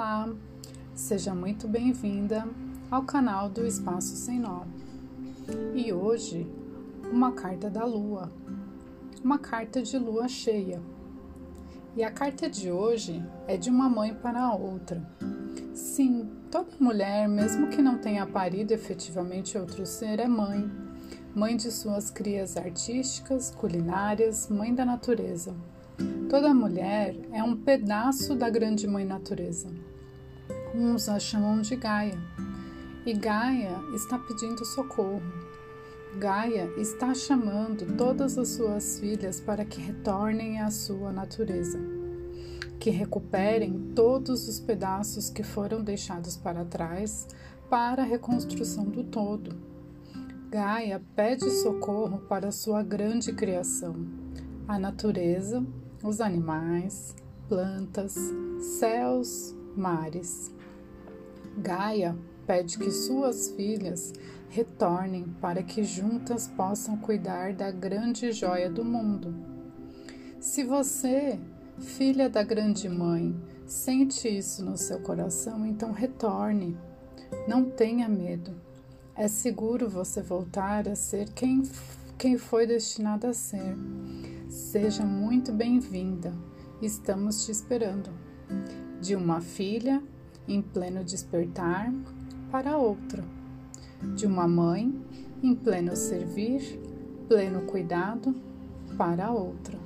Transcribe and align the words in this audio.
Olá, 0.00 0.32
seja 0.94 1.34
muito 1.34 1.68
bem-vinda 1.68 2.48
ao 2.90 3.02
canal 3.02 3.50
do 3.50 3.66
Espaço 3.66 4.16
Sem 4.16 4.40
Nó. 4.40 4.62
E 5.74 5.92
hoje, 5.92 6.50
uma 7.12 7.32
carta 7.32 7.68
da 7.68 7.84
lua, 7.84 8.32
uma 9.22 9.38
carta 9.38 9.82
de 9.82 9.98
lua 9.98 10.26
cheia. 10.26 10.80
E 11.94 12.02
a 12.02 12.10
carta 12.10 12.48
de 12.48 12.70
hoje 12.70 13.22
é 13.46 13.58
de 13.58 13.68
uma 13.68 13.90
mãe 13.90 14.14
para 14.14 14.42
a 14.42 14.54
outra. 14.54 15.06
Sim, 15.74 16.30
toda 16.50 16.70
mulher, 16.80 17.28
mesmo 17.28 17.68
que 17.68 17.82
não 17.82 17.98
tenha 17.98 18.26
parido 18.26 18.72
efetivamente 18.72 19.58
outro 19.58 19.84
ser, 19.84 20.18
é 20.18 20.26
mãe. 20.26 20.66
Mãe 21.34 21.58
de 21.58 21.70
suas 21.70 22.10
crias 22.10 22.56
artísticas, 22.56 23.50
culinárias, 23.50 24.48
mãe 24.48 24.74
da 24.74 24.86
natureza. 24.86 25.54
Toda 26.30 26.54
mulher 26.54 27.16
é 27.32 27.42
um 27.42 27.56
pedaço 27.56 28.36
da 28.36 28.48
grande 28.48 28.86
mãe 28.86 29.04
natureza. 29.04 29.68
Uns 30.72 31.08
a 31.08 31.18
chamam 31.18 31.60
de 31.60 31.74
Gaia. 31.74 32.18
E 33.04 33.12
Gaia 33.12 33.76
está 33.94 34.16
pedindo 34.16 34.64
socorro. 34.64 35.22
Gaia 36.18 36.70
está 36.76 37.12
chamando 37.14 37.96
todas 37.96 38.38
as 38.38 38.48
suas 38.48 39.00
filhas 39.00 39.40
para 39.40 39.64
que 39.64 39.80
retornem 39.80 40.60
à 40.60 40.70
sua 40.70 41.10
natureza, 41.10 41.80
que 42.78 42.90
recuperem 42.90 43.92
todos 43.94 44.48
os 44.48 44.60
pedaços 44.60 45.30
que 45.30 45.42
foram 45.42 45.82
deixados 45.82 46.36
para 46.36 46.64
trás 46.64 47.26
para 47.68 48.02
a 48.02 48.06
reconstrução 48.06 48.84
do 48.84 49.02
todo. 49.02 49.56
Gaia 50.48 51.00
pede 51.14 51.50
socorro 51.50 52.18
para 52.28 52.50
sua 52.50 52.82
grande 52.82 53.32
criação, 53.32 53.94
a 54.66 54.78
natureza 54.78 55.64
os 56.02 56.20
animais, 56.20 57.14
plantas, 57.48 58.16
céus, 58.78 59.54
mares. 59.76 60.52
Gaia 61.58 62.16
pede 62.46 62.78
que 62.78 62.90
suas 62.90 63.50
filhas 63.50 64.12
retornem 64.48 65.24
para 65.40 65.62
que 65.62 65.84
juntas 65.84 66.48
possam 66.48 66.96
cuidar 66.96 67.54
da 67.54 67.70
grande 67.70 68.32
joia 68.32 68.70
do 68.70 68.84
mundo. 68.84 69.34
Se 70.40 70.64
você, 70.64 71.38
filha 71.78 72.28
da 72.28 72.42
grande 72.42 72.88
mãe, 72.88 73.34
sente 73.66 74.26
isso 74.26 74.64
no 74.64 74.76
seu 74.76 75.00
coração, 75.00 75.66
então 75.66 75.92
retorne. 75.92 76.76
Não 77.46 77.64
tenha 77.64 78.08
medo. 78.08 78.52
É 79.14 79.28
seguro 79.28 79.88
você 79.88 80.22
voltar 80.22 80.88
a 80.88 80.96
ser 80.96 81.28
quem, 81.30 81.62
quem 82.18 82.38
foi 82.38 82.66
destinado 82.66 83.26
a 83.26 83.32
ser. 83.32 83.76
Seja 84.50 85.04
muito 85.06 85.52
bem-vinda. 85.52 86.34
Estamos 86.82 87.46
te 87.46 87.52
esperando. 87.52 88.10
De 89.00 89.14
uma 89.14 89.40
filha 89.40 90.02
em 90.48 90.60
pleno 90.60 91.04
despertar 91.04 91.94
para 92.50 92.76
outra. 92.76 93.22
De 94.16 94.26
uma 94.26 94.48
mãe 94.48 94.92
em 95.40 95.54
pleno 95.54 95.94
servir, 95.94 96.80
pleno 97.28 97.60
cuidado 97.62 98.34
para 98.98 99.30
outra. 99.30 99.78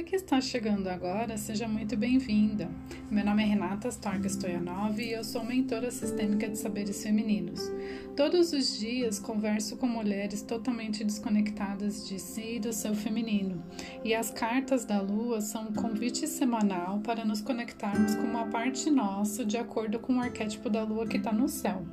Você 0.00 0.04
que 0.04 0.16
está 0.16 0.40
chegando 0.40 0.88
agora, 0.88 1.36
seja 1.36 1.68
muito 1.68 1.94
bem-vinda. 1.94 2.70
Meu 3.10 3.22
nome 3.22 3.42
é 3.42 3.46
Renata 3.46 3.88
Stork 3.88 4.26
Stoyanov 4.26 4.98
e 4.98 5.12
eu 5.12 5.22
sou 5.22 5.44
mentora 5.44 5.90
sistêmica 5.90 6.48
de 6.48 6.56
saberes 6.56 7.02
femininos. 7.02 7.70
Todos 8.16 8.54
os 8.54 8.78
dias 8.78 9.18
converso 9.18 9.76
com 9.76 9.86
mulheres 9.86 10.40
totalmente 10.40 11.04
desconectadas 11.04 12.08
de 12.08 12.18
si 12.18 12.54
e 12.56 12.60
do 12.60 12.72
seu 12.72 12.94
feminino. 12.94 13.62
E 14.02 14.14
as 14.14 14.30
cartas 14.30 14.86
da 14.86 15.02
lua 15.02 15.42
são 15.42 15.64
um 15.64 15.74
convite 15.74 16.26
semanal 16.26 17.00
para 17.00 17.22
nos 17.22 17.42
conectarmos 17.42 18.14
com 18.14 18.22
uma 18.22 18.46
parte 18.46 18.88
nossa 18.90 19.44
de 19.44 19.58
acordo 19.58 19.98
com 19.98 20.16
o 20.16 20.20
arquétipo 20.20 20.70
da 20.70 20.82
lua 20.82 21.06
que 21.06 21.18
está 21.18 21.30
no 21.30 21.46
céu. 21.46 21.84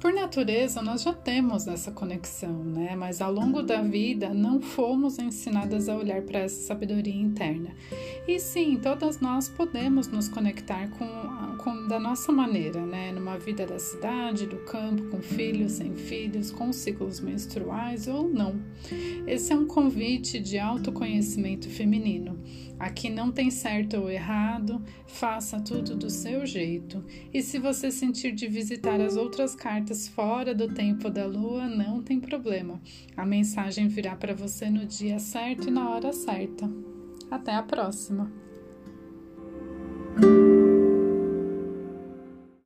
Por 0.00 0.12
natureza, 0.12 0.80
nós 0.80 1.02
já 1.02 1.12
temos 1.12 1.66
essa 1.66 1.90
conexão, 1.90 2.62
né? 2.62 2.94
Mas 2.94 3.20
ao 3.20 3.32
longo 3.32 3.62
da 3.62 3.82
vida 3.82 4.32
não 4.32 4.60
fomos 4.60 5.18
ensinadas 5.18 5.88
a 5.88 5.96
olhar 5.96 6.22
para 6.22 6.38
essa 6.38 6.62
sabedoria 6.62 7.20
interna. 7.20 7.74
E 8.26 8.38
sim, 8.38 8.78
todas 8.80 9.20
nós 9.20 9.48
podemos 9.48 10.06
nos 10.06 10.28
conectar 10.28 10.88
com, 10.90 11.56
com 11.56 11.88
da 11.88 11.98
nossa 11.98 12.30
maneira, 12.30 12.86
né? 12.86 13.10
Numa 13.10 13.38
vida 13.38 13.66
da 13.66 13.80
cidade, 13.80 14.46
do 14.46 14.58
campo, 14.58 15.08
com 15.08 15.20
filhos, 15.20 15.72
sem 15.72 15.96
filhos, 15.96 16.52
com 16.52 16.72
ciclos 16.72 17.18
menstruais 17.18 18.06
ou 18.06 18.28
não. 18.28 18.54
Esse 19.26 19.52
é 19.52 19.56
um 19.56 19.66
convite 19.66 20.38
de 20.38 20.60
autoconhecimento 20.60 21.68
feminino. 21.68 22.38
Aqui 22.78 23.10
não 23.10 23.32
tem 23.32 23.50
certo 23.50 23.96
ou 23.96 24.08
errado, 24.08 24.80
faça 25.04 25.58
tudo 25.58 25.96
do 25.96 26.08
seu 26.08 26.46
jeito. 26.46 27.04
E 27.34 27.42
se 27.42 27.58
você 27.58 27.90
sentir 27.90 28.30
de 28.30 28.46
visitar 28.46 29.00
as 29.00 29.16
outras 29.16 29.56
cartas 29.56 29.87
fora 29.94 30.54
do 30.54 30.68
tempo 30.68 31.10
da 31.10 31.26
lua, 31.26 31.66
não 31.68 32.02
tem 32.02 32.20
problema. 32.20 32.80
A 33.16 33.24
mensagem 33.24 33.88
virá 33.88 34.16
para 34.16 34.34
você 34.34 34.70
no 34.70 34.86
dia 34.86 35.18
certo 35.18 35.68
e 35.68 35.70
na 35.70 35.90
hora 35.90 36.12
certa. 36.12 36.68
Até 37.30 37.54
a 37.54 37.62
próxima! 37.62 38.47